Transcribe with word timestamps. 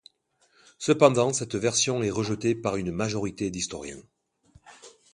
Cependant 0.79 1.31
cette 1.31 1.53
version 1.55 2.01
est 2.01 2.09
rejetée 2.09 2.55
par 2.55 2.75
une 2.77 2.91
majorité 2.91 3.51
d'historiens. 3.51 4.01